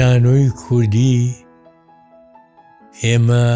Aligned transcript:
شانۆی 0.00 0.46
کوردی 0.62 1.12
ئێمە 3.04 3.46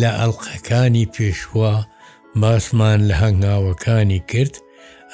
لە 0.00 0.10
ئەڵلقەکانی 0.18 1.06
پێشوە 1.14 1.74
باسمان 2.40 3.00
لە 3.08 3.14
هەنگاوەکانی 3.22 4.20
کرد 4.30 4.54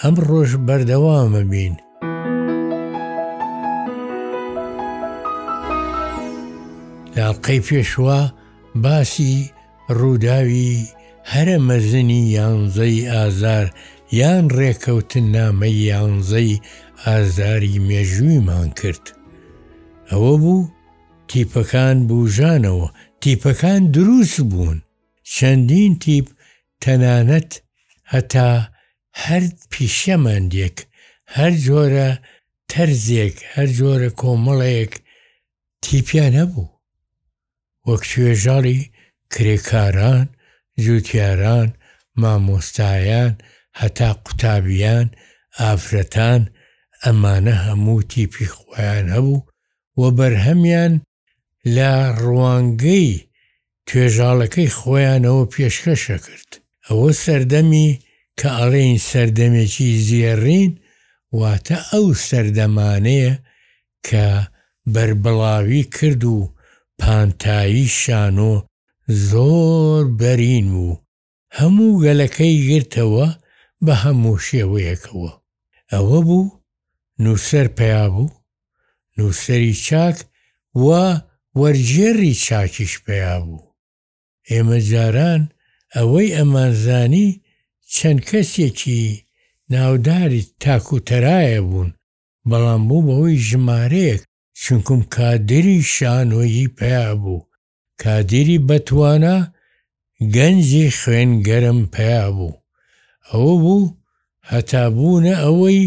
ئەم 0.01 0.15
ڕۆژ 0.29 0.51
بەردەوامە 0.67 1.43
بین. 1.53 1.75
لاڵقەی 7.17 7.61
پێشوە 7.69 8.21
باسی 8.85 9.35
ڕووداوی 9.99 10.73
هەرە 11.33 11.57
مەزنی 11.69 12.23
یانزەی 12.37 12.99
ئازار 13.13 13.67
یان 14.21 14.45
ڕێکەوتن 14.59 15.25
نامەی 15.37 15.77
یانزەی 15.91 16.53
ئازاری 17.05 17.75
مێژوویمان 17.89 18.71
کرد. 18.81 19.05
ئەوە 20.11 20.35
بوو 20.43 20.69
تیپەکان 21.31 21.97
بوژانەوە 22.09 22.87
تیپەکان 23.23 23.81
دروست 23.97 24.41
بوون 24.51 24.79
چەندین 25.35 25.93
تیپ 26.05 26.27
تەنانەت 26.85 27.51
هەتا 28.13 28.51
هەر 29.25 29.43
پیشەمەندێک 29.73 30.77
هەر 31.37 31.53
جۆرە 31.67 32.11
تەرزێک 32.71 33.37
هەر 33.53 33.69
جۆرە 33.79 34.11
کۆمەڵەیەک 34.21 34.93
تیپیان 35.85 36.33
هەبوو 36.41 36.69
وەک 37.89 38.03
شوێژاڵی 38.11 38.79
کرێکاران 39.33 40.27
جووتیاران 40.85 41.69
مامۆستایان 42.21 43.33
هەتا 43.81 44.11
قوتابیان 44.25 45.07
ئافرەتان 45.61 46.43
ئەمانە 47.05 47.55
هەموو 47.67 48.03
تیپی 48.13 48.47
خۆیان 48.55 49.07
هەبوو 49.17 49.39
و 50.01 50.03
بەرهەمیان 50.19 50.93
لە 51.77 51.93
ڕوانگەی 52.23 53.11
توێژاڵەکەی 53.89 54.71
خۆیانەوە 54.79 55.45
پێشکەشە 55.55 56.19
کرد 56.27 56.51
ئەوە 56.87 57.11
سەردەمی 57.25 57.89
کە 58.39 58.49
ئەڵێین 58.59 58.99
سەردەمێکی 59.11 59.89
زیێڕین 60.07 60.73
واتە 61.41 61.79
ئەو 61.93 62.07
سەردەمانەیە 62.29 63.33
کە 64.07 64.27
بربڵاوی 64.93 65.83
کرد 65.97 66.23
و 66.35 66.39
پانتایی 67.01 67.89
شانۆ 68.01 68.53
زۆر 69.31 70.03
بەرین 70.21 70.69
و 70.87 70.89
هەموو 71.59 72.01
گەلەکەی 72.05 72.57
گرتەوە 72.69 73.29
بە 73.85 73.95
هەموو 74.05 74.37
شێوەیەکەوە 74.47 75.33
ئەوە 75.93 76.19
بوو 76.27 76.45
نووسەر 77.23 77.67
پیا 77.79 78.07
بوو 78.15 78.31
نووسری 79.21 79.75
چاک 79.87 80.17
وە 80.85 81.05
وەرجێڕی 81.61 82.35
چاکیش 82.45 82.93
پێیا 83.05 83.35
بوو 83.47 83.69
ئێمە 84.51 84.79
جاران 84.91 85.43
ئەوەی 85.97 86.35
ئەمانزانی 86.39 87.29
چەند 87.95 88.21
کەسێکی 88.29 89.01
ناوداری 89.73 90.43
تاکوتەرایە 90.63 91.61
بوون 91.69 91.91
بەڵام 92.51 92.83
بوو 92.89 93.07
بەوەی 93.07 93.37
ژمارەیەک 93.49 94.23
چونکم 94.63 95.01
کادری 95.15 95.77
شانۆیی 95.95 96.67
پیا 96.79 97.07
بوو 97.23 97.47
کادری 98.03 98.59
بەتوانە 98.69 99.37
گەنجی 100.35 100.87
خوێنگەرم 101.01 101.81
پیا 101.95 102.25
بوو 102.37 102.59
ئەوە 103.31 103.55
بوو 103.65 103.93
هەتابوونە 104.51 105.35
ئەوەی 105.45 105.83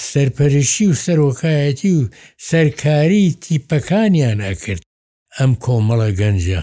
سەرپەرشی 0.00 0.86
و 0.86 0.92
سەرۆکایەتی 1.04 1.90
و 1.98 2.08
سەرکاری 2.48 3.24
تیپەکانیان 3.44 4.40
ئەکرد 4.48 4.82
ئەم 5.38 5.52
کۆمەڵە 5.64 6.10
گەنجە 6.20 6.60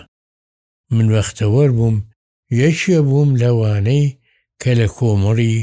من 0.96 1.08
وەختەوەەر 1.16 1.72
بووم 1.78 1.98
یەکێ 2.64 3.00
بووم 3.08 3.30
لەوانەی 3.42 4.06
کە 4.62 4.72
لە 4.80 4.88
کۆمەڵی 4.98 5.56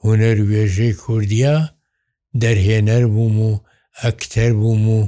هوەر 0.00 0.38
وێژەی 0.50 0.98
کوردیا 1.02 1.56
دەرهێنەر 2.42 3.04
بووم 3.14 3.36
و 3.48 3.50
ئەکتەر 4.02 4.52
بووم 4.60 4.84
و 4.98 5.00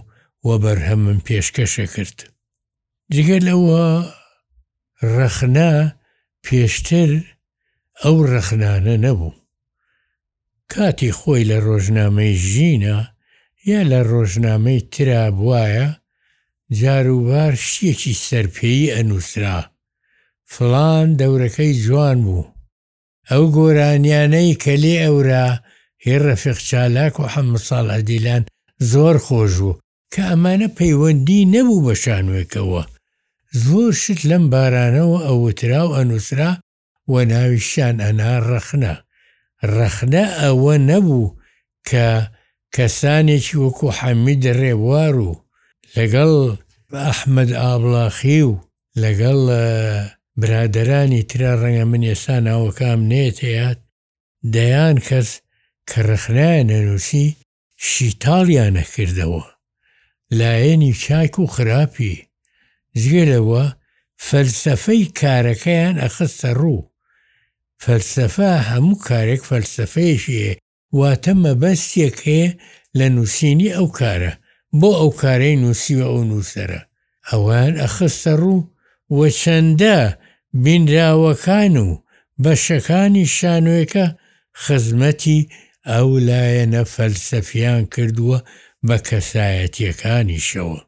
وە 0.46 0.54
بەرهەمم 0.62 1.18
پێشکەشە 1.26 1.86
کرد 1.94 2.18
جگە 3.14 3.38
لەوە 3.48 3.84
ڕەخنا 5.14 5.72
پێشتر 6.46 7.10
ئەو 8.02 8.16
ڕەخنانە 8.32 8.94
نەبوو 9.04 9.32
کاتی 10.75 11.10
خۆی 11.19 11.44
لە 11.50 11.59
ڕۆژنامەی 11.66 12.34
ژینە 12.50 12.99
یا 13.69 13.81
لە 13.91 14.00
ڕۆژنامەی 14.10 14.81
ترا 14.93 15.25
بواە 15.38 15.88
جاروبار 16.78 17.53
شتێکی 17.66 18.15
سەرپێی 18.27 18.91
ئەنووسرا 18.97 19.59
فلان 20.53 21.06
دەورەکەی 21.19 21.77
جوان 21.84 22.19
بوو 22.27 22.44
ئەو 23.31 23.44
گۆرانیانەی 23.56 24.55
کە 24.62 24.75
لێ 24.83 24.94
ئەورا 25.05 25.47
هێڕەفق 26.06 26.59
چالاک 26.69 27.15
و 27.21 27.31
حەمە 27.33 27.59
ساڵ 27.69 27.87
عدیلان 27.99 28.43
زۆر 28.91 29.16
خۆش 29.27 29.54
و 29.69 29.72
کە 30.15 30.22
ئەمانە 30.31 30.69
پەیوەندی 30.78 31.44
نەبوو 31.54 31.84
بە 31.87 31.94
شانوێکەوە 32.04 32.83
زۆر 33.65 33.93
شت 34.00 34.21
لەم 34.31 34.44
بارانەوە 34.53 35.19
ئەوترا 35.28 35.83
و 35.87 35.94
ئەنووسرا 35.97 36.50
و 37.09 37.12
ناویشان 37.31 37.97
ئەنا 38.04 38.33
ڕەخنە 38.49 38.94
ڕەخنە 39.76 40.24
ئەوە 40.42 40.74
نەبوو 40.90 41.34
کە 41.88 42.06
کەسانێکی 42.74 43.56
وەکو 43.64 43.88
حەمید 43.98 44.42
ڕێوار 44.60 45.14
و 45.28 45.30
لەگەڵ 45.96 46.30
ئەحمد 47.06 47.50
ئابلاخی 47.62 48.40
و 48.48 48.52
لەگەڵ 49.02 49.40
برادرانی 50.40 51.22
ترا 51.30 51.52
ڕەنگە 51.62 51.84
من 51.90 52.02
ئێستا 52.10 52.36
ناوەکام 52.46 53.00
نێتەیەات 53.12 53.78
دەیان 54.54 54.96
کەس 55.08 55.28
کە 55.88 55.98
ڕخنایە 56.08 56.62
نەنووسی 56.70 57.26
شیتاڵیان 57.88 58.74
نەکردەوە 58.78 59.44
لایەنی 60.40 60.92
چاک 61.04 61.34
و 61.38 61.46
خراپی 61.54 62.24
زگەلەوە 63.02 63.64
فەلسەفەی 64.28 65.02
کارەکەیان 65.20 65.96
ئەخستە 66.04 66.50
ڕوو 66.60 66.86
فەلسەفە 67.84 68.53
هەموو 68.70 69.03
کارێک 69.09 69.43
فەلسەفەیەشیە 69.50 70.50
واتە 70.98 71.32
مەبەستێک 71.44 72.16
هەیە 72.28 72.50
لە 72.98 73.06
نووسینی 73.16 73.70
ئەو 73.76 73.87
کارە 73.98 74.32
بۆ 74.81 74.91
ئەو 75.00 75.10
کارەی 75.22 75.60
نووسیوە 75.62 76.06
ئەو 76.12 76.22
نووسرە 76.31 76.81
ئەوان 77.28 77.75
ئەخستە 77.82 78.32
ڕوو 78.42 78.60
وە 79.16 79.26
چەندە 79.41 79.98
بینراوەکان 80.65 81.75
و 81.87 81.88
بەشەکانی 82.42 83.26
شانوێکە 83.37 84.06
خزمەتی 84.62 85.41
ئەو 85.92 86.09
لایەنە 86.28 86.82
فەلسەفیان 86.94 87.82
کردووە 87.94 88.38
بە 88.87 88.97
کەسایەتیەکانیشەوە 89.09 90.78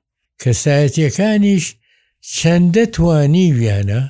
کەسایەتیەکانیش 0.43 1.65
چەندە 2.37 2.85
توانی 2.95 3.53
ویانە 3.59 4.01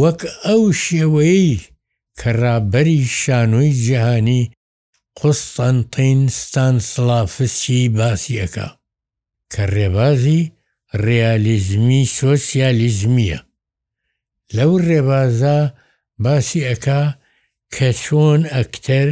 وەک 0.00 0.20
ئەو 0.46 0.62
شێوەی 0.82 1.48
کە 2.18 2.30
ڕابەری 2.42 3.00
شانۆی 3.20 3.72
جیهانی 3.82 4.42
قوستەنتین 5.18 6.18
ستان 6.40 6.74
سلافسی 6.92 7.82
باسیەکە 7.98 8.68
کە 9.52 9.62
ڕێبازی 9.74 10.50
ڕیالیزمی 11.04 12.04
سۆسیالیزمیە 12.18 13.38
لەو 14.56 14.72
ڕێبازە 14.88 15.58
باسی 16.24 16.60
ئەک 16.68 16.84
کە 17.74 17.88
چۆن 18.02 18.40
ئەکتەر 18.54 19.08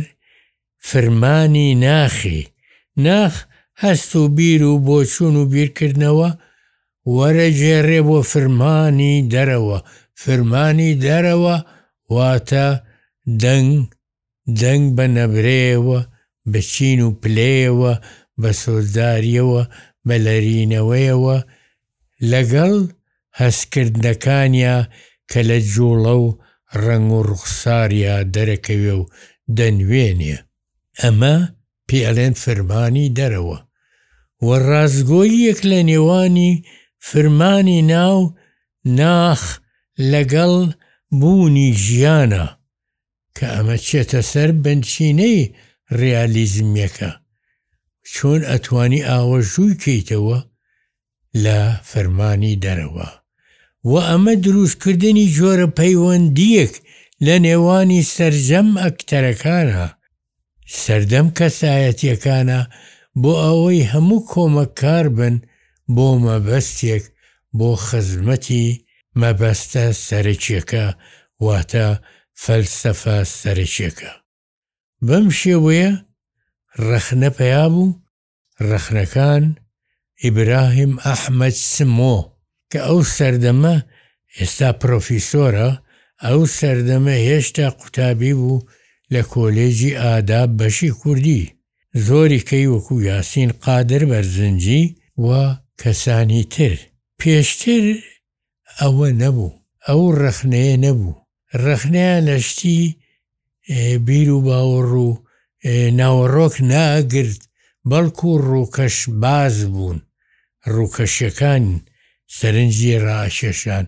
فرمانی 0.89 1.69
ناخی 1.85 2.41
ناخ 3.07 3.35
هەست 3.83 4.13
و 4.21 4.23
بیر 4.37 4.63
و 4.71 4.75
بۆچون 4.87 5.35
و 5.39 5.45
بیرکردنەوە 5.53 6.31
وەرە 7.15 7.49
جێڕێ 7.59 8.01
بۆ 8.09 8.19
فرمانی 8.31 9.15
دەرەوە 9.33 9.79
فرمانی 10.23 10.93
دەرەوە 11.07 11.57
واتە 12.17 12.67
دەنگ 13.43 13.73
دەنگ 14.61 14.85
بە 14.97 15.07
نەبرێەوە 15.17 15.99
بچین 16.53 17.01
و 17.07 17.11
پلێەوە 17.23 17.93
بە 18.41 18.51
سۆزداریەوە 18.63 19.63
بە 20.07 20.17
لەرینەوەیەوە 20.27 21.37
لەگەڵ 22.33 22.75
هەستکردنەکانیا 23.41 24.77
کە 25.31 25.41
لە 25.49 25.59
جوڵە 25.73 26.15
و 26.25 26.27
ڕنگ 26.85 27.11
و 27.19 27.21
ڕوخساریا 27.29 28.17
دەرەکەوێ 28.35 28.95
و 29.01 29.03
دەنوێنێ 29.59 30.37
ئەمە 31.01 31.37
پیاڵێن 31.89 32.35
فرمانی 32.43 33.09
دەرەوە 33.19 33.59
و 34.47 34.49
ڕازگۆی 34.69 35.33
یەک 35.49 35.61
لە 35.71 35.79
نێوانی 35.91 36.53
فرمانی 37.09 37.81
ناو 37.93 38.21
ناخ 38.99 39.43
لەگەڵ 40.13 40.55
بوونی 41.21 41.71
ژیانە 41.83 42.47
کە 43.37 43.47
ئەمە 43.55 43.77
چێتە 43.87 44.21
سەر 44.33 44.51
بنشینەی 44.63 45.51
ریالیزمیەکە 46.01 47.11
چۆن 48.13 48.41
ئەتوانی 48.51 49.07
ئاوەژووی 49.09 49.79
کەیتەوە 49.83 50.39
لە 51.45 51.59
فەرمانی 51.91 52.57
دەرەوە 52.65 53.09
و 53.91 53.93
ئەمە 54.09 54.35
دروستکردنی 54.45 55.27
جۆرە 55.37 55.67
پەیوەندیەک 55.79 56.75
لە 57.27 57.35
نێوانی 57.47 58.03
سرجەم 58.15 58.69
ئەکتەرەکانە 58.85 59.87
سەردەم 60.83 61.27
کەسایەتیەکانە 61.39 62.61
بۆ 63.23 63.33
ئەوەی 63.45 63.89
هەموو 63.93 64.21
کۆمەکار 64.33 65.05
بن 65.19 65.35
بۆ 65.97 66.07
مەبەستێک 66.25 67.05
بۆ 67.59 67.69
خزمەتی 67.87 68.69
مەبەستە 69.21 69.85
سەرچیەکە 70.07 70.87
واتە 71.45 71.87
فەلسەفە 72.43 73.17
سەرچیەکە. 73.41 74.13
بەم 75.09 75.27
شێوەیە 75.41 75.91
ڕەخنە 76.89 77.31
پیا 77.39 77.65
بوو 77.73 77.89
ڕەخنەکان 78.69 79.45
ئیبراهیم 80.23 80.93
ئەحمەد 81.07 81.57
سمۆ 81.73 82.17
کە 82.73 82.79
ئەو 82.87 83.01
سەردەمە 83.17 83.77
ئێستا 84.39 84.69
پرۆفیسۆرە 84.81 85.69
ئەو 86.25 86.41
سەردەمە 86.59 87.15
هێشتا 87.29 87.67
قوتابی 87.81 88.35
بوو 88.41 88.65
لە 89.13 89.23
کۆلێژی 89.33 89.97
ئاداب 90.03 90.51
بەشی 90.59 90.93
کوردی 91.01 91.45
زۆری 92.07 92.41
کەی 92.49 92.67
وەکو 92.75 92.95
یاسین 93.11 93.51
قادر 93.65 94.03
بەرزنجی 94.11 94.83
و 95.25 95.27
کەسانی 95.81 96.43
تر 96.57 96.75
پێشتر 97.21 97.85
ئەوە 98.83 99.09
نەبوو 99.23 99.53
ئەو 99.89 100.03
ڕخنەیە 100.23 100.77
نەبوو 100.85 101.15
ڕخنیان 101.65 102.21
لە 102.29 102.37
شتی 102.49 102.81
بیر 104.07 104.29
و 104.37 104.41
باوەڕ 104.47 104.91
و 105.07 105.11
ناوەڕۆک 105.99 106.55
ناگرت 106.73 107.43
بەڵکو 107.91 108.31
ڕووکەش 108.51 108.97
باز 109.23 109.55
بوون 109.73 109.99
ڕووکەشەکان 110.75 111.65
سەرنجی 112.37 112.99
ڕاشەشان 113.07 113.87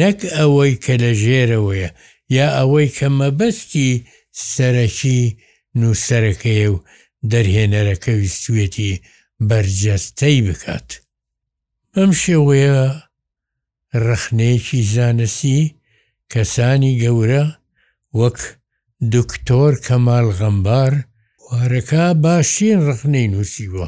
نەک 0.00 0.18
ئەوەی 0.36 0.74
کە 0.84 0.94
لە 1.02 1.10
ژێرەوەیە 1.22 1.90
یا 2.36 2.46
ئەوەی 2.56 2.88
کە 2.96 3.06
مەبەستی 3.18 4.02
سەرەکی 4.54 5.20
نووسەرەکەی 5.80 6.66
و 6.72 6.78
دەرهێنەرەکەوی 7.30 8.28
سوێتی 8.42 9.02
بەرجەستەی 9.48 10.38
بکات. 10.46 10.88
ئەم 11.96 12.10
شێوەیە 12.22 12.80
ڕخنەیەکی 14.08 14.80
زانستی 14.94 15.60
کەسانی 16.32 16.92
گەورە 17.02 17.44
وەک 18.20 18.38
دکتۆر 19.14 19.72
کەمال 19.86 20.26
غەمبار 20.38 20.92
وارەکە 21.46 22.04
باشین 22.24 22.78
ڕخنەی 22.88 23.30
نووسیوە 23.32 23.86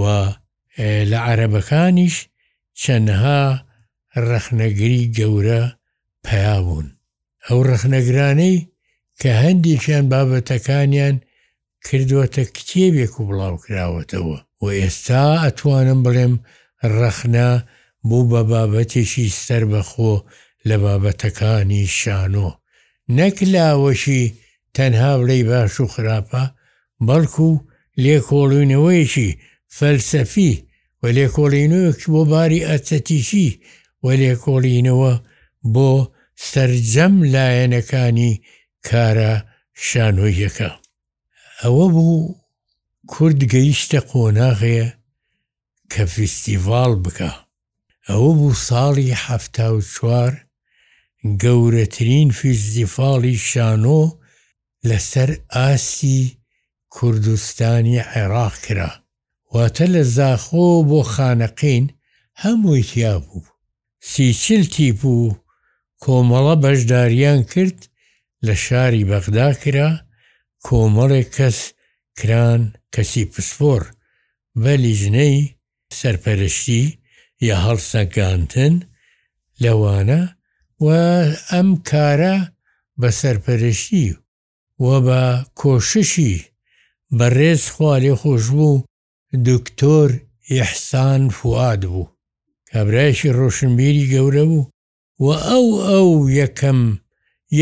لە 1.10 1.18
عەرەبەکانیش 1.28 2.16
چەندها 2.80 3.40
ڕەخنەگری 4.28 5.10
گەورە 5.18 5.62
پیابوون 6.24 6.86
ئەو 7.46 7.58
ڕەخنەگرانەی 7.70 8.56
کە 9.20 9.30
هەندێکیان 9.42 10.04
بابەتەکانیان 10.12 11.16
کردوەتە 11.86 12.44
کتێبێک 12.56 13.12
و 13.16 13.26
بڵاو 13.28 13.56
کراوەتەوە 13.64 14.38
و 14.60 14.64
ئێستا 14.78 15.24
ئەتوانم 15.44 16.00
بڵێم 16.06 16.34
ڕەخنا 16.98 17.50
بوو 18.06 18.24
بە 18.30 18.42
بابەتێکی 18.50 19.26
سەر 19.44 19.64
بەخۆ 19.72 20.14
لە 20.68 20.76
بابەتەکانی 20.84 21.84
شانۆ 21.98 22.48
نەک 23.18 23.36
لاوەشی 23.52 24.34
تەنها 24.76 25.12
بڵی 25.20 25.42
باش 25.50 25.74
و 25.82 25.86
خراپە 25.92 26.44
بەڵکو 27.06 27.50
لێکۆڵینەوەیشی 28.04 29.36
فەلسەفی 29.76 30.54
و 31.00 31.02
لێکۆڵینەوەک 31.16 31.98
بۆ 32.12 32.20
باری 32.30 32.66
ئەچەتیشی 32.68 33.48
و 34.04 34.06
لێکۆڵینەوە 34.22 35.14
بۆ 35.74 35.90
سرجەم 36.50 37.14
لایەنەکانی 37.34 38.32
کارە 38.86 39.34
شانۆیەکە 39.86 40.70
ئەوە 41.62 41.86
بوو 41.94 42.18
کورد 43.12 43.40
گەیشتە 43.54 43.98
قۆناغەیە 44.10 44.86
کە 45.92 46.02
فیسیڤال 46.14 46.92
بکە 47.04 47.32
ئەوە 48.10 48.32
بوو 48.38 48.54
ساڵی 48.66 49.10
هەفتا 49.24 49.68
و 49.76 49.80
چوار 49.94 50.32
گەورەترین 51.42 52.28
فیزیفاڵی 52.38 53.36
شانۆ 53.50 54.02
لەسەر 54.88 55.30
ئاسی 55.54 56.20
کوردستانی 56.94 57.96
عێراق 58.14 58.54
کرا 58.66 58.90
واتە 59.52 59.84
لە 59.94 60.02
زاخۆ 60.16 60.68
بۆ 60.88 61.00
خانەقین 61.12 61.84
هەمووی 62.42 62.82
تیا 62.90 63.14
بوو 63.24 63.44
سیچل 64.10 64.64
تیپ 64.74 65.00
و 65.14 65.16
کۆمەڵە 66.04 66.54
بەشداریان 66.64 67.40
کرد 67.52 67.78
لە 68.46 68.52
شاری 68.64 69.04
بەغدا 69.10 69.48
کرا 69.62 69.90
کۆمەڵێک 70.66 71.28
کەس 71.36 71.58
کران 72.18 72.62
کەسی 72.94 73.24
پسپۆر 73.32 73.82
بە 74.62 74.68
لیژنەی 74.84 75.50
سەرپەرشتی 75.98 76.84
یا 77.46 77.56
هەڵسەگانتن 77.66 78.74
لەوانە 79.62 80.22
و 80.84 80.86
ئەم 81.50 81.68
کارە 81.88 82.36
بە 83.00 83.08
سەرپەرشتی 83.20 84.08
و 84.86 84.88
بە 85.06 85.22
کۆششی 85.60 86.34
بەڕێز 87.18 87.62
خوالێ 87.74 88.14
خۆش 88.20 88.44
بوو 88.56 88.82
دکتۆر 89.48 90.10
یحسان 90.58 91.22
فواد 91.36 91.82
بوو 91.92 92.06
کابراایشی 92.72 93.34
ڕۆشنبیری 93.38 94.08
گەورە 94.12 94.44
بوو 94.50 94.66
و 95.24 95.26
ئەو 95.48 95.66
ئەو 95.88 96.10
یەکەم 96.42 96.80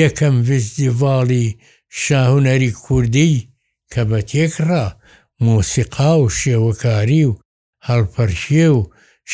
یەکەم 0.01 0.35
فستیڤاڵی 0.49 1.47
شاهونەری 2.03 2.73
کوردی 2.85 3.35
کە 3.93 4.01
بە 4.11 4.21
تێکڕا 4.31 4.85
مۆسیقا 5.45 6.11
و 6.23 6.27
شێوەکاری 6.39 7.23
و 7.31 7.35
هەڵپەرشێ 7.89 8.69
و 8.77 8.81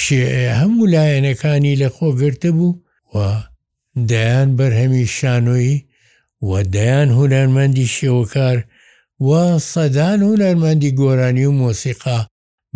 شێ 0.01 0.25
هەموو 0.61 0.91
لایەنەکانی 0.95 1.79
لە 1.83 1.89
خۆ 1.97 2.09
گرتە 2.21 2.51
بوو 2.57 2.75
و 3.15 3.17
دەیان 4.11 4.49
بەرهەمی 4.59 5.07
شانۆی 5.17 5.75
و 6.49 6.51
دەیان 6.75 7.09
هوەرمەندی 7.17 7.89
شێوەکار 7.95 8.59
و 9.27 9.29
سەدان 9.73 10.19
هوەرمەندی 10.27 10.97
گۆرانی 11.01 11.47
و 11.51 11.57
مۆسیقا 11.61 12.19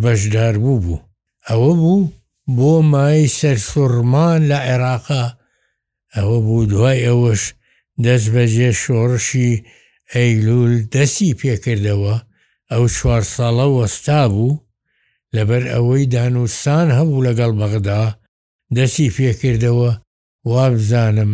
بەشدار 0.01 0.55
بوو 0.63 0.81
بوو 0.85 1.03
ئەوە 1.49 1.71
بوو 1.81 2.11
بۆ 2.57 2.71
مای 2.91 3.21
سەرسوڕمان 3.39 4.39
لە 4.51 4.57
عێراقا 4.71 5.25
ئەوە 6.15 6.37
بوو 6.47 6.63
دوای 6.71 6.99
ئەوەش 7.07 7.41
دەست 8.05 8.27
بەجێ 8.33 8.71
شۆڕشی 8.81 9.51
ئەیلول 10.13 10.73
دەسی 10.93 11.37
پێکردەوە 11.39 12.15
ئەو 12.71 12.83
چوار 12.97 13.23
ساڵە 13.35 13.65
وەستا 13.77 14.21
بوو 14.33 14.51
لەبەر 15.35 15.63
ئەوەی 15.73 16.05
دانوستان 16.15 16.87
هەبوو 16.97 17.25
لەگەڵ 17.27 17.51
بەغدا 17.61 18.03
دەسی 18.75 19.13
پێکردەوە 19.17 19.91
وا 20.51 20.65
بزانم 20.75 21.33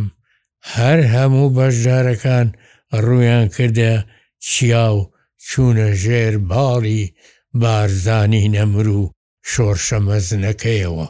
هەر 0.74 1.00
هەموو 1.16 1.54
بەشدارەکان 1.58 2.48
ڕویان 3.06 3.46
کردە 3.56 3.94
چیا 4.48 4.88
و 4.98 5.00
چوونە 5.48 5.90
ژێر 6.04 6.34
باڵی 6.52 7.04
بارزانی 7.62 8.48
نەمر 8.56 8.88
و 9.00 9.04
شۆرشەمەزنەکەیەوە 9.52 11.08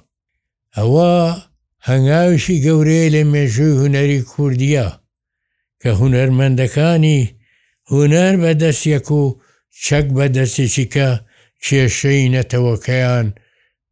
ئەوە 0.77 1.13
هەنگاوشی 1.87 2.61
گەورەیە 2.65 3.07
لە 3.15 3.21
مێژووی 3.33 3.79
هوەری 3.91 4.21
کوردیا 4.31 4.87
کە 5.81 5.89
هوەرمەندەکانی 5.99 7.19
هوەر 7.89 8.33
بەدەستێک 8.43 9.07
و 9.19 9.23
چەک 9.85 10.07
بە 10.17 10.25
دەستێکیکە 10.35 11.09
کێشەی 11.65 12.29
نەتەوەکەیان 12.35 13.27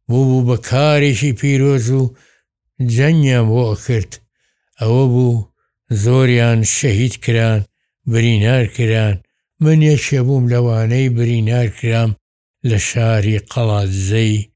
بوو 0.08 0.24
بوو 0.28 0.42
بە 0.48 0.56
کارێکی 0.68 1.32
پیرۆز 1.40 1.86
و 2.00 2.02
جەنیان 2.94 3.46
بۆ 3.50 3.62
کرد 3.86 4.12
ئەوە 4.80 5.04
بوو 5.14 5.44
زۆریان 6.04 6.60
شەهید 6.76 7.14
کران 7.24 7.60
برینار 8.10 8.64
کران 8.76 9.16
من 9.62 9.78
یەکێ 9.94 10.20
بووم 10.28 10.44
لەوانەی 10.52 11.08
برینار 11.16 11.68
کرام 11.78 12.10
لە 12.68 12.76
شاری 12.88 13.36
قەڵاتزەی 13.50 14.48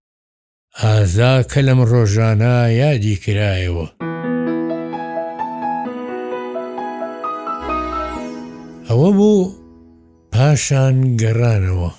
ئازا 0.83 1.33
کە 1.51 1.59
لەم 1.67 1.81
ڕۆژانە 1.91 2.57
یادی 2.81 3.17
کرایەوە. 3.23 3.87
ئەوە 8.89 9.09
بوو 9.19 9.41
پاشان 10.33 10.97
گەڕانەوە. 11.21 11.91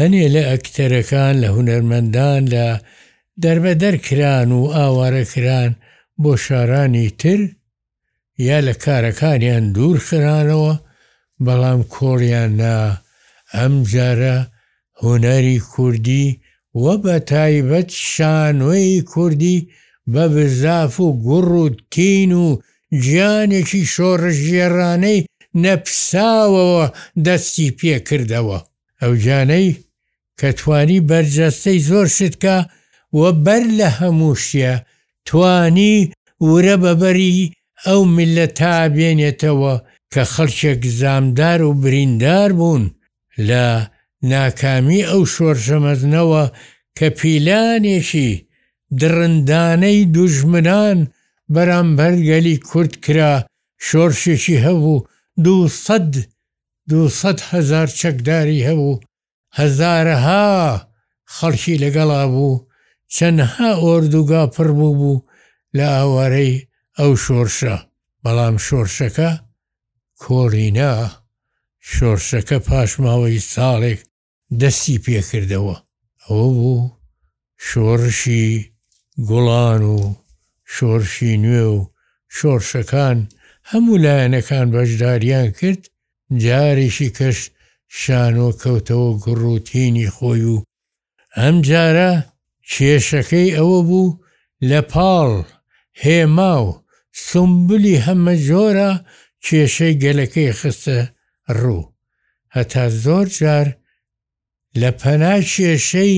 هەنێ 0.00 0.26
لە 0.34 0.42
ئەکتەرەکان 0.50 1.34
لە 1.42 1.48
هوەرمەندان 1.56 2.42
لە 2.54 2.66
دەربەدەرکران 3.42 4.48
و 4.58 4.62
ئاوارەکران 4.76 5.70
بۆ 6.22 6.32
شارانی 6.44 7.08
تر 7.20 7.40
یا 8.48 8.58
لە 8.66 8.74
کارەکانیان 8.84 9.64
دوور 9.74 9.98
خرانەوە 10.06 10.74
بەڵام 11.44 11.80
کۆڵیان 11.94 12.52
نا 12.60 12.76
ئەم 13.58 13.74
جارە 13.92 14.36
هوەری 15.02 15.58
کوردی 15.72 16.26
وە 16.82 16.94
بە 17.02 17.14
تایبەت 17.30 17.90
شانۆی 18.12 18.94
کوردی 19.12 19.56
بە 20.12 20.24
بزاف 20.36 20.94
و 21.04 21.08
گوڕ 21.26 21.48
و 21.62 21.64
تین 21.94 22.30
و 22.44 22.46
گیانێکی 23.04 23.82
شۆڕژێرانەی 23.94 25.26
نەپساوەوە 25.62 26.84
دەستی 27.26 27.70
پێکردەوە 27.80 28.58
ئەو 29.02 29.12
جانەی 29.24 29.70
کە 30.40 30.48
توانی 30.58 30.98
بەرجەستەی 31.10 31.78
زۆر 31.88 32.06
شتکە 32.16 32.56
وە 33.18 33.30
بەر 33.46 33.62
لە 33.78 33.88
هەمووشیە 33.98 34.74
توانی 35.26 35.96
ورە 36.50 36.76
بەبەری 36.84 37.36
ئەو 37.86 38.00
میلە 38.16 38.46
تابێنێتەوە 38.60 39.74
کە 40.12 40.22
خەڵچێک 40.32 40.82
زامدار 40.98 41.60
و 41.68 41.70
بریندار 41.82 42.50
بوون 42.58 42.84
لە 43.48 43.64
ناکامی 44.30 45.02
ئەو 45.10 45.22
شۆرژەمەزنەوە 45.34 46.44
کە 46.98 47.06
پیلانێکی 47.18 48.30
درندانەی 49.00 50.00
دوژمنان 50.14 50.98
بەرامبەر 51.54 52.14
گەلی 52.28 52.56
کورد 52.68 52.92
کرا 53.04 53.32
شۆرشێکی 53.88 54.56
هەبوو 54.64 54.98
دوهزار 56.90 57.88
چەکداری 58.00 58.64
هەبوو 58.68 58.96
هەزارەها 59.58 60.44
خەڵکی 61.34 61.80
لەگەڵا 61.82 62.22
بوو 62.32 62.62
چەندها 63.14 63.70
ئۆردوگا 63.84 64.42
پڕ 64.54 64.68
بوو 64.78 64.94
بوو 65.00 65.24
لە 65.76 65.86
ئاوارەی 65.96 66.52
ئەو 66.98 67.10
شۆرشە 67.24 67.76
بەڵام 68.22 68.54
شۆرشەکە 68.66 69.30
کۆرینا 70.22 70.92
شۆرشەکە 71.92 72.58
پاشماوەی 72.68 73.38
ساڵێک 73.52 74.00
دەستی 74.60 74.98
پێکردەوە 75.04 75.76
ئەوە 76.26 76.48
بوو 76.56 76.80
شۆڕشی 77.66 78.46
گوڵان 79.28 79.82
و 79.94 79.98
شۆرشی 80.74 81.32
نوێ 81.44 81.64
و 81.76 81.78
شۆرشەکان 82.36 83.18
هەموو 83.70 84.00
لایەنەکان 84.04 84.66
بەشداریان 84.72 85.48
کرد 85.58 85.82
جارێکی 86.44 87.10
کەشت 87.18 87.44
شانۆ 87.98 88.48
کەوتەوە 88.62 89.10
گڕوتینی 89.24 90.08
خۆی 90.14 90.44
و 90.54 90.56
ئەم 91.38 91.56
جارە 91.68 92.10
کێشەکەی 92.70 93.48
ئەوە 93.56 93.80
بوو 93.88 94.16
لە 94.68 94.80
پاڵ 94.92 95.30
هێماو 96.02 96.66
سمبلی 97.26 98.02
هەمە 98.06 98.34
جۆرە 98.48 98.90
کێشەی 99.44 99.94
گەلەکەی 100.02 100.52
خستە 100.58 100.98
ڕوو 101.60 101.84
هەتا 102.54 102.84
زۆر 103.04 103.26
جار 103.38 103.66
لە 104.80 104.90
پەنا 105.00 105.36
کێشەی 105.52 106.16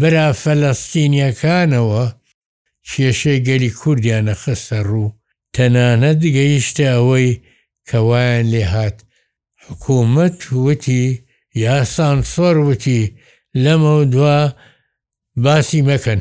برافەلەستینیەکانەوە 0.00 2.04
کێشەی 2.90 3.38
گەلی 3.48 3.70
کوردیانە 3.80 4.34
خستە 4.42 4.78
ڕوو 4.88 5.08
تەنانە 5.54 6.12
دگەیشتە 6.22 6.84
ئەوەی 6.94 7.38
کەوایان 7.88 8.46
لێ 8.52 8.64
هاات 8.72 8.98
حکوومەت 9.70 10.38
وتی 10.66 11.02
یاسان 11.64 12.18
سۆر 12.32 12.56
وتی 12.68 13.00
لەمە 13.62 13.94
دوا 14.12 14.38
باسی 15.44 15.82
مەکەن 15.88 16.20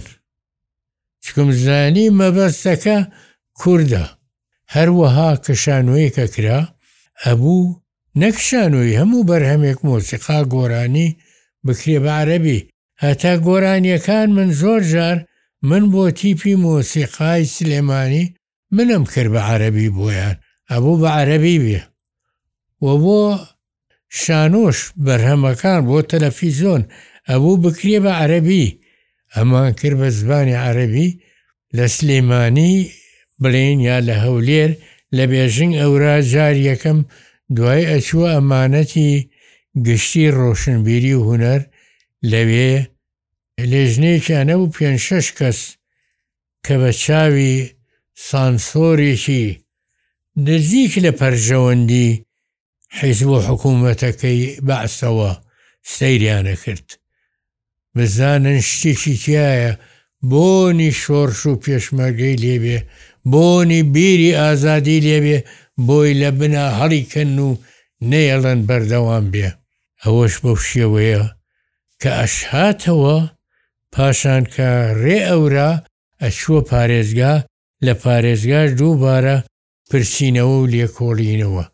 چکم 1.24 1.50
زانی 1.64 2.10
مەبەستەکە 2.20 2.98
کووردە 3.60 4.06
هەروەها 4.74 5.30
کەشانوەیەکە 5.46 6.26
کرا 6.36 6.60
ئەبوو 7.26 7.78
نەکشانۆی 8.22 8.98
هەموو 9.02 9.24
بەرهەمێک 9.30 9.80
مۆسیقا 9.88 10.40
گۆرانی 10.54 11.08
بکرێ 11.68 11.98
بە 12.04 12.10
عەربی 12.22 12.66
هەتا 13.04 13.34
گۆرانیەکان 13.48 14.28
من 14.38 14.50
زۆر 14.62 14.82
جار 14.92 15.18
من 15.70 15.84
بۆ 15.92 16.04
تیپی 16.20 16.56
مۆسیقای 16.66 17.46
سلێمانی 17.56 18.32
منم 18.76 19.04
کرد 19.12 19.32
بە 19.34 19.42
عەربی 19.52 19.90
بۆیان 19.98 20.36
ئەبوو 20.72 21.02
بە 21.02 21.08
عەربی 21.20 21.58
بێ 21.64 21.80
و 22.82 22.88
بۆ 23.04 23.20
شانۆش 24.22 24.78
بەرهەمەکان 25.06 25.80
بۆ 25.88 25.98
تەلەفیزۆن 26.12 26.82
ئەوە 27.30 27.54
بکرێ 27.64 27.98
بە 28.06 28.12
عەربی 28.22 28.66
ئەمان 29.36 29.72
کرد 29.80 29.98
بە 30.02 30.08
زبانی 30.20 30.56
عەربی 30.66 31.10
لە 31.78 31.86
سلێمانی 31.96 32.74
بڵێن 33.42 33.78
یا 33.90 33.98
لە 34.08 34.16
هەولێر 34.24 34.72
لە 35.16 35.24
بێژنگ 35.32 35.74
ئەورا 35.82 36.16
جار 36.32 36.56
یەکەم 36.70 37.00
دوای 37.56 37.84
ئەچوە 37.92 38.28
ئەمانەتی 38.36 39.10
گشتی 39.88 40.30
ڕۆشنبیری 40.40 41.14
و 41.16 41.24
هوەر 41.30 41.62
لەوێ 42.32 42.74
لێژنێکیانە 43.72 44.56
و 44.60 44.66
پێ 44.76 44.92
شش 45.06 45.28
کەس 45.38 45.60
کە 46.66 46.76
بە 46.82 46.90
چاوی 47.04 47.54
سانسۆرێکی 48.28 49.44
نزیک 50.48 50.94
لە 51.04 51.12
پەرژەوەندی 51.20 52.12
حیزب 52.98 53.28
و 53.36 53.40
حکوومەتەکەی 53.48 54.58
بەعسەوە 54.68 55.32
سەیریانە 55.96 56.56
کرد 56.64 56.90
بزانن 57.96 58.60
شتێکی 58.72 59.16
تایە 59.26 59.72
بۆنی 60.32 60.92
شۆرش 61.02 61.40
و 61.50 61.56
پێشمەگەی 61.64 62.40
لێبێ 62.44 62.80
بۆنی 63.32 63.82
بیری 63.94 64.36
ئازادی 64.42 65.00
لێبێ 65.08 65.38
بۆی 65.88 66.14
لە 66.22 66.30
بنا 66.40 66.66
هەڵیکەن 66.80 67.34
و 67.48 67.50
نێڵەن 68.12 68.60
بەردەوام 68.68 69.26
بێ 69.34 69.48
ئەوەش 70.04 70.34
بەو 70.44 70.56
شێوەیە 70.70 71.24
کە 72.02 72.10
ئەشهاتەوە 72.20 73.18
پاشان 73.94 74.44
کە 74.54 74.70
ڕێ 75.04 75.18
ئەورا 75.30 75.72
ئەچووە 76.22 76.62
پارێزگا 76.70 77.34
لە 77.86 77.94
پارێزگاش 78.04 78.70
دووبارە 78.80 79.36
پرسیینەوە 79.90 80.56
و 80.62 80.68
لێکۆڵینەوە 80.74 81.66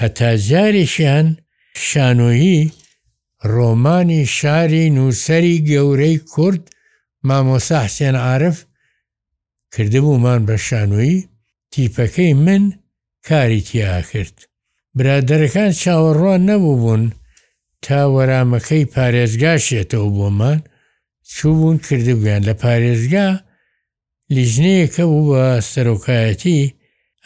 هەتا 0.00 0.30
جارێکیان 0.48 1.26
شانۆیی 1.88 2.60
ڕۆمانی 3.54 4.22
شاری 4.38 4.84
نووسری 4.96 5.56
گەورەی 5.70 6.16
کورد 6.32 6.62
مامۆسا 7.28 7.78
حسێن 7.86 8.16
عاعرف 8.24 8.56
کردبوومان 9.74 10.40
بە 10.48 10.56
شانۆیی 10.66 11.24
تیپەکەی 11.72 12.32
من 12.44 12.62
کاری 13.28 13.60
تیا 13.68 14.00
کرد. 14.10 14.36
برادەرەکان 14.98 15.70
چاوەڕوان 15.80 16.40
نەبوو 16.50 16.76
بوون 16.80 17.04
تا 17.84 17.98
وەرامەکەی 18.16 18.84
پارێزگاشێتەوە 18.94 20.10
بۆمان 20.16 20.60
چوبوون 21.34 21.76
کردبیان 21.86 22.42
لە 22.48 22.52
پارێزگا 22.62 23.28
لیژنەیەکە 24.34 25.00
بوو 25.10 25.28
بە 25.30 25.46
سەرۆکایەتی 25.70 26.72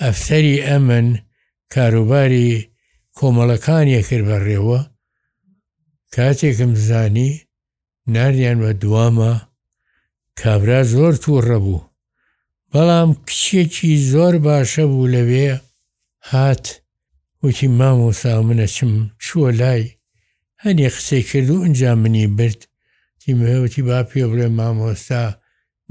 ئەفسەری 0.03 0.65
ئەمن 0.69 1.09
کاروباری 1.75 2.49
کۆمەڵەکان 3.19 3.87
یەکرد 3.97 4.25
بەڕێوە 4.29 4.81
کاتێکم 6.15 6.73
زانی 6.89 7.31
ناریان 8.15 8.59
بە 8.62 8.71
دوامە 8.83 9.33
کابرا 10.41 10.81
زۆر 10.95 11.15
تووڕە 11.23 11.59
بوو 11.65 11.81
بەڵام 12.73 13.11
کچێکی 13.27 13.91
زۆر 14.12 14.35
باشە 14.47 14.83
بوو 14.93 15.07
لەوێ 15.15 15.49
هات 16.31 16.65
وتی 17.45 17.67
مامۆسا 17.79 18.33
منە 18.47 18.67
چم 18.75 18.93
چووە 19.25 19.50
لای 19.61 19.85
هەنی 20.62 20.89
قسەی 20.95 21.23
کرد 21.29 21.49
و 21.50 21.57
ئەجا 21.65 21.93
منی 22.03 22.27
برد 22.39 22.61
تیمەوتی 23.21 23.79
با 23.89 23.99
پێ 24.09 24.23
بڵێ 24.31 24.49
مامۆستا 24.59 25.23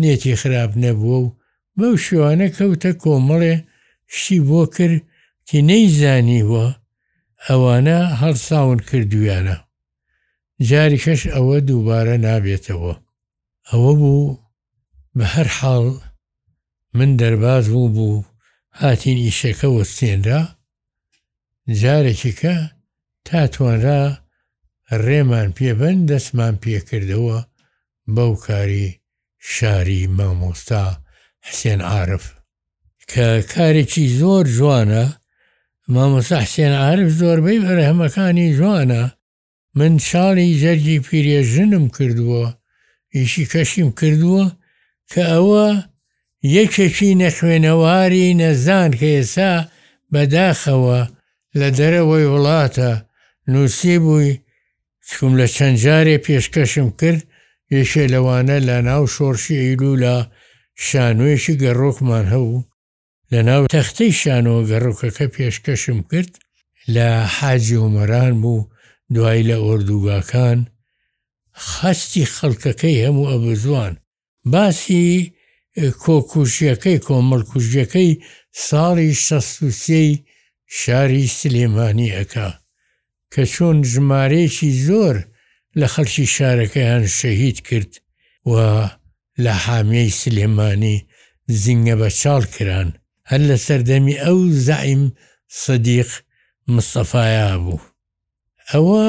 نێتی 0.01 0.35
خراپ 0.41 0.71
نەبووە 0.83 1.19
و 1.23 1.31
بەو 1.79 1.93
شوانە 2.03 2.47
کەوتە 2.57 2.91
کۆمەڵێ 3.03 3.53
شی 4.19 4.37
بۆ 4.47 4.63
کرد 4.75 5.01
کە 5.51 5.59
نەیزانیوە 5.69 6.65
ئەوانە 7.49 7.99
هەڵساون 8.21 8.79
کردویانە 8.89 9.57
جاری 10.69 10.97
کەش 11.03 11.21
ئەوە 11.35 11.57
دووبارە 11.67 12.15
نابێتەوە 12.25 12.93
ئەوە 13.71 13.91
بوو 14.01 14.37
بە 15.17 15.23
هەر 15.33 15.47
حاڵ 15.57 15.85
من 16.97 17.09
دەرباز 17.19 17.65
بوو 17.73 17.89
بوو 17.95 18.23
هاتین 18.81 19.17
ئیشەکە 19.25 19.63
وەستێنرا 19.71 20.41
جارێکی 21.79 22.31
کە 22.39 22.55
تاتوانرا 23.27 24.01
ڕێمان 25.05 25.47
پێبن 25.57 25.97
دەستمان 26.09 26.53
پێکردەوە 26.61 27.37
بەو 28.15 28.33
کاری 28.45 28.87
شاری 29.53 30.01
مامۆستا 30.17 30.83
حسێن 31.45 31.81
عاعرف 31.89 32.25
کە 33.11 33.27
کارێکی 33.55 34.05
زۆر 34.19 34.45
جوانە 34.57 35.05
مامۆسا 35.93 36.37
حسێن 36.45 36.71
عرف 36.87 37.09
زۆربەی 37.19 37.59
بەرهەمەکانی 37.65 38.47
جوانە 38.57 39.03
من 39.77 39.93
شاڵی 40.07 40.57
جەرگی 40.61 40.99
پیرێژنم 41.05 41.85
کردووە 41.95 42.45
ئیشی 43.15 43.45
کەشیم 43.53 43.89
کردووە 43.99 44.45
کە 45.11 45.21
ئەوە 45.31 45.67
یەکێکی 46.57 47.15
نەخوێنەواری 47.21 48.33
نەزان 48.41 48.91
کە 48.99 49.05
ئێسا 49.17 49.51
بەداخەوە 50.13 50.99
لە 51.59 51.67
دەرەوەی 51.77 52.25
وڵاتە 52.33 52.91
نووسی 53.51 53.97
بووی 54.03 54.39
چکم 55.07 55.33
لە 55.41 55.47
چەند 55.55 55.77
جارێ 55.83 56.15
پێشکەشم 56.25 56.89
کرد 56.99 57.21
یەکێ 57.77 58.03
لەوانە 58.13 58.57
لە 58.67 58.75
ناو 58.87 59.03
شۆرشی 59.15 59.61
ئیلو 59.65 59.93
لە 60.03 60.15
شانوێکی 60.89 61.55
گەڕۆکمان 61.61 62.25
هەبوو 62.33 62.63
لە 63.31 63.39
ناو 63.47 63.63
تەختەی 63.73 64.11
شانەوە 64.21 64.61
گەڕۆکەکە 64.69 65.25
پێشکەشم 65.35 65.99
کرد 66.11 66.33
لە 66.95 67.07
حاجی 67.37 67.77
ومەران 67.83 68.33
بوو 68.41 68.67
دوای 69.13 69.43
لە 69.49 69.57
ئۆردوگاکان 69.65 70.59
خستی 71.67 72.25
خەڵکەکەی 72.35 73.01
هەموو 73.05 73.29
ئەبزوان 73.31 73.93
باسی 74.53 75.05
کۆکوشیەکەی 76.03 76.99
کۆمەڵکوژیەکەی 77.07 78.11
ساڵی 78.67 79.11
شەسووسەی 79.25 80.11
شاری 80.79 81.27
سلێمانی 81.39 82.13
ئەکا 82.17 82.49
کە 83.33 83.43
چۆن 83.53 83.77
ژمارەیەکی 83.91 84.71
زۆر 84.87 85.15
لە 85.79 85.87
خەڵکی 85.93 86.27
شارەکەیان 86.35 87.03
شەهید 87.19 87.57
کرد 87.67 87.91
و 88.51 88.53
لە 89.43 89.53
حامیەی 89.63 90.17
سلێمانی 90.21 90.95
زیینگە 91.57 91.95
بە 92.01 92.09
چاڵ 92.21 92.43
کران 92.57 92.89
هەر 93.31 93.41
لە 93.49 93.55
سەردەمی 93.67 94.15
ئەو 94.23 94.39
زعیم 94.67 95.03
سەدیق 95.63 96.09
مستەفایا 96.73 97.49
بوو 97.63 97.79
ئەوە 98.71 99.07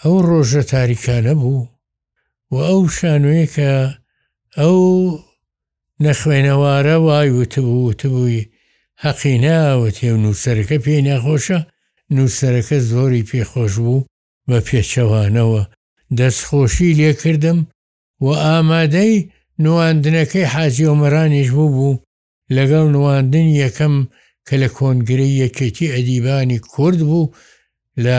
ئەو 0.00 0.14
ڕۆژە 0.28 0.62
تاریکانە 0.72 1.34
بوو 1.40 1.62
و 2.52 2.56
ئەو 2.68 2.80
شانوەیە 2.96 3.46
کە 3.54 3.70
ئەو 4.58 4.78
نەخوێنەوارە 6.04 6.96
وای 7.06 7.30
وتبوو 7.38 7.86
وتبووی 7.88 8.48
حەقی 9.02 9.36
ناوەتێ 9.44 10.08
و 10.14 10.20
نووسەرەکە 10.24 10.76
پێی 10.84 11.02
نەخۆشە 11.08 11.58
نووسەرەکە 12.14 12.76
زۆری 12.90 13.26
پێخۆش 13.30 13.72
بوو 13.84 14.04
بە 14.48 14.58
پێچەوانەوە 14.68 15.62
دەستخۆشی 16.18 16.96
لێکردم 17.00 17.58
و 18.24 18.28
ئامادەی 18.44 19.14
نواندنەکەی 19.64 20.46
حاجیۆمەرانیش 20.54 21.48
بوو 21.56 21.72
بوو 21.76 21.94
لەگەڵ 22.56 22.86
نواندن 22.94 23.48
یەکەم 23.62 23.94
کە 24.46 24.54
لە 24.62 24.68
کۆنگرەی 24.76 25.32
یەکێتی 25.42 25.92
ئەدیبانی 25.94 26.58
کورد 26.72 27.00
بوو 27.08 27.32
لە 28.04 28.18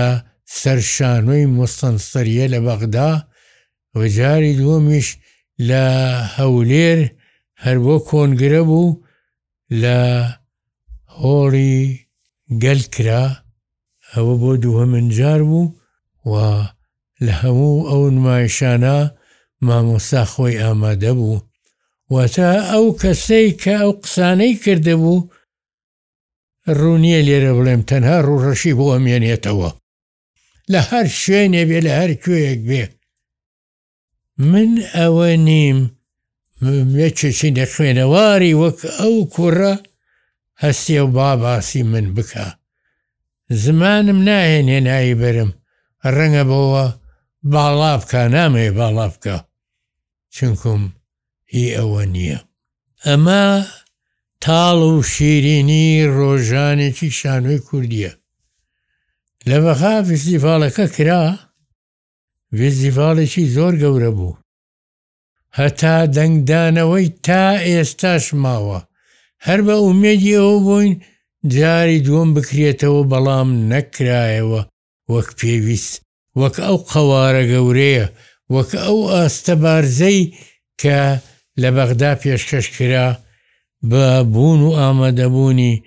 سەرشانۆی 0.60 1.46
مستەنسەریە 1.58 2.46
لە 2.54 2.60
بەغدا 2.66 3.12
و 3.98 4.00
جاری 4.18 4.58
دووەمیش 4.60 5.08
لە 5.70 5.84
هەولێر 6.38 7.00
هەر 7.64 7.78
بۆ 7.86 7.96
کۆنگرە 8.10 8.62
بوو 8.70 8.98
لە 9.82 9.98
هۆڵی 11.22 11.80
گەلکرا 12.64 13.24
ئەوە 14.14 14.34
بۆ 14.42 14.52
دووە 14.64 14.86
منجار 14.94 15.42
بوو 15.50 15.64
و 16.32 16.34
لە 17.26 17.34
هەموو 17.44 17.86
ئەو 17.90 18.02
نمایشانە 18.16 18.96
مامۆسا 19.66 20.22
خۆی 20.34 20.56
ئامادە 20.64 21.12
بوو 21.18 21.36
واتە 22.14 22.50
ئەو 22.72 22.86
کەسەی 23.02 23.48
کە 23.62 23.74
ئەو 23.82 23.92
قسانەی 24.04 24.54
کردهبوو 24.64 25.20
ڕوونیە 26.80 27.20
لێرە 27.28 27.52
بڵێم 27.58 27.82
تەنها 27.90 28.18
ڕوڕەشی 28.28 28.74
بۆ 28.78 28.86
ئەمێنێتەوە 28.94 29.70
لە 30.72 30.80
هەر 30.90 31.06
شوێنێ 31.22 31.64
بێ 31.70 31.80
لە 31.88 31.94
هەر 32.00 32.12
کوێیەک 32.24 32.62
بێ 32.70 32.84
من 34.52 34.72
ئەوە 34.98 35.30
نیم 35.48 35.80
چێکی 37.18 37.50
لە 37.58 37.66
خوێنەواری 37.74 38.54
وەک 38.62 38.80
ئەو 39.00 39.16
کوڕە 39.36 39.74
هەستێ 40.64 41.00
و 41.06 41.08
باباسی 41.18 41.84
من 41.92 42.06
بکە 42.16 42.48
زمانم 43.64 44.20
ناهێنێ 44.28 44.80
نایی 44.88 45.16
بەرم 45.22 45.52
ڕەنگە 46.16 46.44
بەوە 46.50 46.86
باڵا 47.52 47.94
بکە 48.02 48.22
نامێ 48.36 48.68
باڵا 48.78 49.08
بکە 49.14 49.38
چونکم 50.36 50.82
هی 51.54 51.68
ئەوە 51.78 52.04
نییە 52.14 52.40
ئەمە 53.08 53.44
تاڵ 54.44 54.80
و 54.94 54.96
شیرینی 55.14 55.86
ڕۆژانێکی 56.18 57.10
شانۆی 57.20 57.60
کوردیە 57.68 58.12
لە 59.50 59.58
بەخا 59.64 59.96
فستیڤالەکە 60.08 60.86
کرا 60.96 61.22
وێزیڤالێکی 62.58 63.46
زۆر 63.56 63.74
گەورە 63.82 64.12
بوو 64.18 64.38
هەتا 65.60 65.96
دەنگدانەوەی 66.16 67.08
تا 67.26 67.44
ئێستاش 67.70 68.26
ماوە 68.44 68.80
هەر 69.46 69.60
بە 69.68 69.76
ئومێدی 69.86 70.36
ئەوە 70.40 70.58
بووین 70.66 70.94
جاری 71.56 72.04
دووەم 72.06 72.30
بکرێتەوە 72.36 73.02
بەڵام 73.12 73.50
نەکرایەوە 73.72 74.62
وەک 75.14 75.30
پێویست 75.40 75.94
وەک 76.40 76.56
ئەو 76.66 76.78
قەوارە 76.92 77.44
گەورەیە 77.52 78.08
وەک 78.54 78.70
ئەو 78.84 78.98
ئاستە 79.14 79.54
بارزەی 79.64 80.20
کە 80.82 81.00
لە 81.60 81.70
بەغدا 81.76 82.12
پێشکەشکرا 82.22 83.08
بە 83.90 84.06
بوون 84.34 84.60
و 84.68 84.72
ئامادەبوونی 84.80 85.82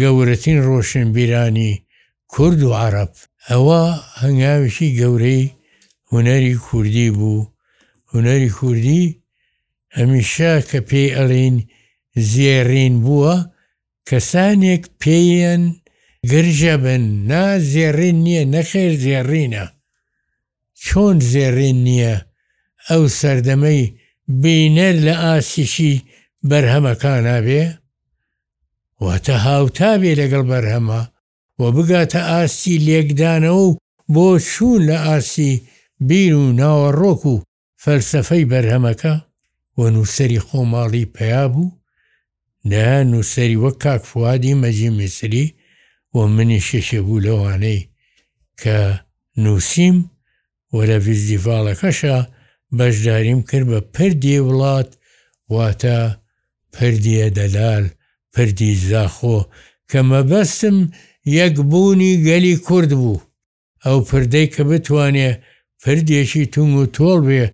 گەورەترین 0.00 0.58
ڕۆشنبیرانی 0.68 1.72
کورد 2.32 2.60
و 2.68 2.72
عرب 2.84 3.12
ئەوە 3.48 3.82
هەنگاویشی 4.20 4.94
گەورەی 5.00 5.44
هوەری 6.08 6.54
کوردی 6.66 7.10
بوو 7.18 7.48
هوەری 8.10 8.50
کوردی 8.58 9.04
هەمیشە 9.96 10.52
کە 10.68 10.78
پێی 10.88 11.14
ئەڵین 11.18 11.56
زیێڕین 12.32 12.94
بووە 13.04 13.36
کەسانێک 14.08 14.84
پێیان 15.02 15.62
گرژە 16.30 16.74
بن 16.84 17.02
نازێڕین 17.30 18.16
نییە 18.26 18.44
نەخێر 18.54 18.92
زێڕینە 19.04 19.64
چۆن 20.84 21.16
زێڕین 21.32 21.78
نییە 21.86 22.14
ئەو 22.90 23.02
سەردەمەی 23.18 23.82
بینەر 24.28 24.96
لە 25.06 25.14
ئاسیشی 25.24 25.94
بەرهەمەکانابێ 26.50 27.64
واتە 29.04 29.34
هاوتابێ 29.46 30.12
لەگەڵ 30.20 30.44
بەرهەمە 30.50 31.02
و 31.60 31.62
بگاتە 31.76 32.20
ئاسی 32.30 32.74
لێکدانەوە 32.86 33.62
و 33.70 33.76
بۆ 34.14 34.28
چوون 34.50 34.80
لە 34.88 34.94
ئاسی 35.06 35.52
بیر 36.08 36.32
و 36.42 36.46
ناوەڕۆک 36.60 37.22
و 37.32 37.34
فەلسفەی 37.82 38.44
بەرهەمەکە 38.50 39.14
و 39.78 39.80
نووسری 39.94 40.40
خۆماڵی 40.46 41.04
پیا 41.16 41.44
بوو 41.52 41.70
نە 42.70 42.86
نووسری 43.10 43.56
وەک 43.62 43.76
کاکفوادی 43.84 44.54
مەجی 44.62 44.90
میسری 44.98 45.46
و 46.14 46.18
منی 46.34 46.60
شێشە 46.68 46.94
بوو 47.06 47.20
لەوانەی 47.26 47.86
کە 48.60 48.76
نووسیم 49.44 49.96
و 50.74 50.78
لە 50.88 50.92
ویزدیڤالەکەشە 51.06 52.16
بەشداریم 52.78 53.40
کرد 53.50 53.66
بە 53.72 53.80
پردی 53.94 54.40
وڵات 54.46 54.90
واتە 55.54 55.96
پردیە 56.74 57.28
دەلال 57.38 57.84
پردی 58.34 58.72
زاخۆ 58.88 59.38
کە 59.90 59.98
مەبەستم 60.10 60.76
یەکبوونی 61.40 62.14
گەلی 62.26 62.56
کورد 62.66 62.90
بوو 63.00 63.20
ئەو 63.84 63.98
پردەی 64.08 64.46
کە 64.54 64.60
بتوانێ 64.70 65.30
پردێکی 65.82 66.46
تونگ 66.52 66.74
و 66.80 66.84
تۆڵ 66.96 67.18
بێ 67.28 67.44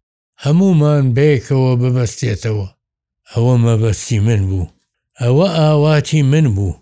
هەمومان 0.45 1.05
بێکەوە 1.17 1.73
ببەستێتەوە 1.83 2.69
ئەوە 3.33 3.55
مەبەستی 3.65 4.21
من 4.27 4.43
بوو 4.49 4.73
ئەوە 5.21 5.49
ئاواتی 5.59 6.23
من 6.33 6.47
بوو 6.55 6.75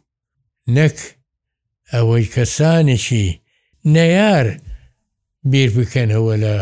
نەک 0.77 0.97
ئەوەی 1.93 2.27
کەسانێکی 2.35 3.27
نەیار 3.95 4.47
بیر 5.51 5.71
بکەنەوە 5.77 6.35
لە 6.45 6.57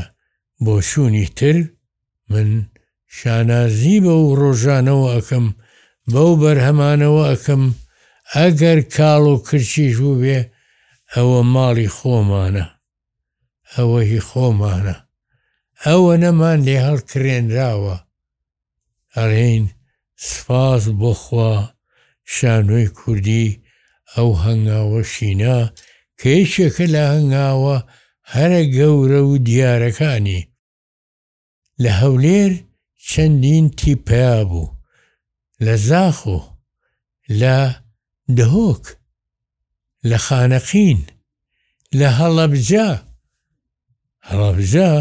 بۆ 0.64 0.80
شوونی 0.80 1.26
تر 1.38 1.58
من 2.30 2.48
شانازی 3.16 3.96
بە 4.04 4.14
و 4.24 4.28
ڕۆژانەوە 4.40 5.08
ئەەکەم 5.14 5.46
بەو 6.12 6.30
بەرهەمانەوە 6.40 7.22
ئەەکەم 7.30 7.62
ئەگەر 8.34 8.78
کاڵ 8.94 9.22
و 9.32 9.34
کرچیش 9.46 9.92
بوو 10.02 10.20
بێ 10.22 10.38
ئەوە 11.14 11.40
ماڵی 11.54 11.88
خۆمانە 11.96 12.66
ئەوە 13.74 14.00
هی 14.10 14.20
خۆمانە 14.28 14.96
ئەوە 15.86 16.12
نەمان 16.22 16.58
لێ 16.66 16.76
هەڵکرێنراوە 16.86 17.96
ئەڕین 19.16 19.64
سپاس 20.28 20.82
بۆخوا 21.00 21.52
شانۆی 22.34 22.86
کوردی 22.98 23.46
ئەو 24.16 24.30
هەنگاوە 24.44 25.00
شینا 25.12 25.58
کەیچێکە 26.20 26.86
لە 26.94 27.02
هەنگاوە 27.12 27.76
هەرە 28.34 28.62
گەورە 28.76 29.20
و 29.30 29.32
دیارەکانی 29.46 30.46
لە 31.82 31.90
هەولێر 32.00 32.52
چەندین 33.08 33.66
تیپیا 33.78 34.38
بوو 34.50 34.68
لە 35.64 35.74
زاخ 35.88 36.18
و 36.36 36.38
لە 37.40 37.56
دهۆک 38.36 38.84
لە 40.10 40.18
خانەقین 40.26 41.00
لە 41.98 42.08
هەڵەبجا 42.18 42.90
هەڵەبجا 44.28 44.92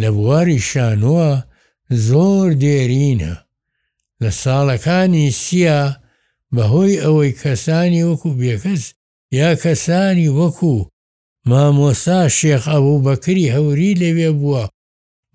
لە 0.00 0.08
بواری 0.16 0.58
شانووە 0.68 1.32
زۆر 2.08 2.48
دێرینە 2.62 3.34
لە 4.22 4.30
ساڵەکانی 4.42 5.30
سیە 5.42 5.80
بەهۆی 6.54 7.00
ئەوەی 7.02 7.32
کەسانی 7.42 8.04
وەکو 8.08 8.30
بێکەس 8.40 8.84
یا 9.38 9.50
کەسانی 9.62 10.28
وەکو 10.38 10.76
مامۆسا 11.48 12.20
شێخ 12.38 12.62
ئەوو 12.72 13.02
بەکری 13.04 13.52
هەوری 13.54 13.98
لەوێ 14.02 14.30
بووە 14.40 14.62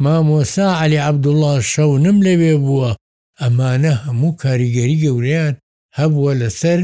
مامۆسا 0.04 0.68
علی 0.82 1.00
عەبدوڵڵا 1.06 1.54
شەونم 1.72 2.18
لەوێ 2.28 2.56
بووە 2.66 2.90
ئەمانە 3.42 3.94
هەموو 4.06 4.38
کاریگەری 4.42 5.02
گەوریان 5.04 5.54
هەبووە 6.00 6.32
لەسەر 6.42 6.80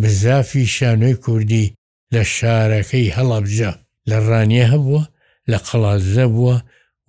بزافی 0.00 0.66
شانۆی 0.76 1.16
کوردی 1.24 1.72
لە 2.14 2.22
شارەکەی 2.34 3.14
هەڵەبجە 3.16 3.70
لە 4.08 4.16
ڕانیە 4.28 4.66
هەبووە 4.72 5.02
لە 5.50 5.58
قەڵازە 5.66 6.26
بووە 6.34 6.56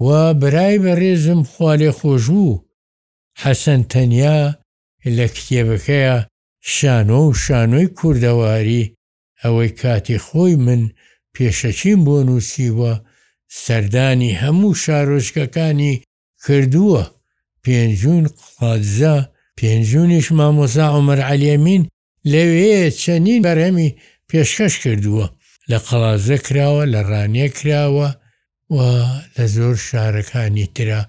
و 0.06 0.08
برای 0.42 0.78
بە 0.84 0.92
ڕێزم 1.02 1.42
خوالێ 1.50 1.92
خۆشبوو 2.00 2.62
حەسەن 3.42 3.82
تەنیا 3.92 4.40
لە 5.18 5.26
کتێبەکەیە 5.36 6.16
شانۆ 6.74 7.20
و 7.28 7.34
شانۆی 7.44 7.88
کووردەواری 7.98 8.90
ئەوەی 9.44 9.70
کاتی 9.82 10.18
خۆی 10.26 10.56
من 10.66 10.82
پێشەچین 11.36 12.00
بۆ 12.06 12.16
نووسیوە 12.28 12.94
سەردانی 13.64 14.38
هەموو 14.42 14.78
شارۆژکەکانی 14.84 16.02
کردووە 16.46 17.04
پێنجون 17.64 18.26
قادزە 18.56 19.18
پێنجونیش 19.60 20.28
مامۆزا 20.38 20.86
عمر 20.98 21.20
علیەمین 21.34 21.82
لەوێ 22.32 22.76
چەندین 23.02 23.40
بەرهەمی 23.46 23.90
پێشکەش 24.30 24.74
کردووە 24.84 25.26
لە 25.70 25.78
قەڵازە 25.88 26.38
کراوە 26.46 26.84
لە 26.94 27.02
ڕانیە 27.10 27.48
کراوە 27.58 28.10
و 28.76 28.78
لە 29.38 29.46
زۆر 29.56 29.76
شارەکانی 29.88 30.66
ترا 30.76 31.02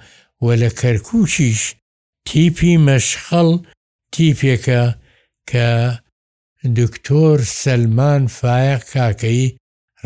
و 0.45 0.47
لە 0.63 0.71
کەرکوچیش 0.81 1.61
تیپی 2.29 2.75
مەشخەڵ 2.87 3.51
تیپێکە 4.13 4.83
کە 5.51 5.67
دکتۆر 6.79 7.39
سلمان 7.63 8.23
فایق 8.39 8.81
کاکەی 8.93 9.45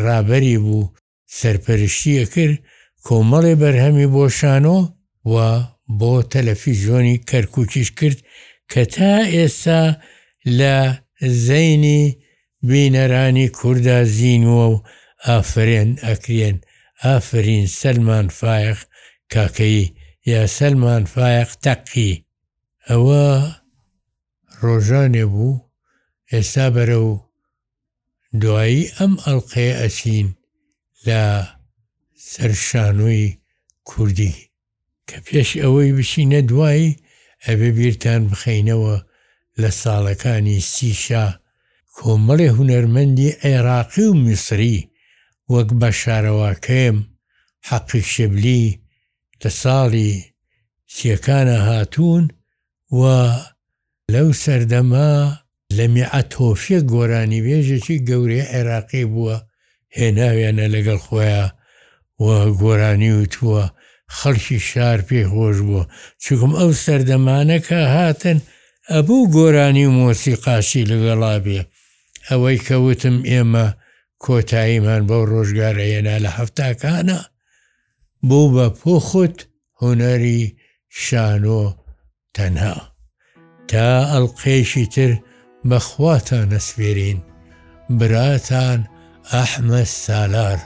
ڕابەری 0.02 0.56
بوو 0.64 0.90
سەرپەرشتیە 1.38 2.24
کرد 2.34 2.56
کۆمەڵی 3.06 3.54
بەرهەمی 3.62 4.06
بۆ 4.14 4.24
شانۆ 4.38 4.78
و 5.32 5.34
بۆ 5.98 6.12
تەلەفیزیۆنی 6.32 7.16
کەرکوکیش 7.28 7.88
کرد 7.98 8.18
کە 8.70 8.82
تا 8.94 9.12
ئێستا 9.34 9.82
لە 10.58 10.74
زەینی 11.46 12.02
بینەرانی 12.68 13.48
کووردا 13.58 13.98
زیینوە 14.16 14.66
و 14.72 14.76
ئافرێن 15.28 15.90
ئەکرێن 16.06 16.56
ئافرین 17.04 17.66
سەلمان 17.80 18.26
فایق 18.38 18.78
کاکەی 19.32 19.84
یا 20.30 20.42
سەلمان 20.56 21.04
فایق 21.14 21.48
تەقی 21.64 22.12
ئەوە 22.88 23.26
ڕۆژانێ 24.62 25.24
بوو 25.32 25.58
ئێستا 26.32 26.66
بەرە 26.74 26.98
و 27.08 27.10
دوایی 28.40 28.82
ئەم 28.98 29.14
ئەلقێ 29.26 29.68
ئەچین 29.80 30.28
لە 31.06 31.20
سەرشانووی 32.32 33.26
کوردی 33.88 34.34
کە 35.08 35.16
پێش 35.26 35.50
ئەوەی 35.62 35.94
بشینە 35.98 36.40
دوایی 36.50 36.96
ئەبێ 37.46 37.70
بیرتان 37.78 38.20
بخینەوە 38.30 38.96
لە 39.60 39.70
ساڵەکانی 39.82 40.60
سیشا 40.72 41.26
کۆمەڵێ 41.96 42.48
هوەرمەندی 42.56 43.36
عێراقی 43.44 44.04
و 44.08 44.14
میسری 44.24 44.76
وەک 45.52 45.68
بە 45.80 45.90
شارەواکەم 46.00 46.96
حەقی 47.68 48.02
شبلی 48.12 48.62
لە 49.42 49.50
ساڵی 49.62 50.12
سیەکانە 50.94 51.58
هاتوون 51.66 52.24
و 52.98 53.00
لەو 54.12 54.28
سەردەما 54.42 55.10
لە 55.78 55.84
میعەتۆفیە 55.96 56.80
گۆرانی 56.92 57.40
وێژێکی 57.46 57.98
گەورەی 58.08 58.48
عێراقی 58.54 59.04
بووە 59.12 59.36
هێناویانە 59.96 60.66
لەگەڵ 60.74 60.98
خۆیان 61.06 61.50
و 62.24 62.26
گۆرانی 62.62 63.12
وتووە 63.20 63.64
خەڵکی 64.16 64.58
شار 64.70 64.98
پێ 65.08 65.22
خۆش 65.32 65.58
بووە 65.66 65.84
چکم 66.22 66.52
ئەو 66.60 66.70
سەردەمانەکە 66.84 67.80
هاتن 67.94 68.38
ئەبوو 68.92 69.30
گۆرانی 69.36 69.86
و 69.88 69.92
مۆسیقاشی 69.98 70.88
لەگەڵا 70.90 71.34
بێ 71.44 71.60
ئەوەی 72.28 72.58
کەوتم 72.66 73.16
ئێمە 73.30 73.66
کۆتاییمان 74.24 75.02
بەو 75.08 75.22
ڕۆژگارە 75.32 75.84
هێنا 75.92 76.16
لە 76.24 76.30
هەفتاکانە 76.38 77.18
بوو 78.28 78.46
بە 78.54 78.66
پۆ 78.80 78.90
خودت 79.08 79.38
هوەری 79.80 80.42
شانۆ 81.02 81.62
تەنها 82.36 82.76
تا 83.70 83.86
ئەلقێشی 84.12 84.86
تر، 84.94 85.12
بەخواتان 85.70 86.42
نەسوێرین 86.52 87.18
براتان 87.98 88.80
ئەحمە 89.32 89.82
سالار. 90.04 90.58